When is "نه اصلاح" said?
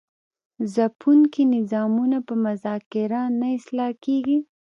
3.39-3.91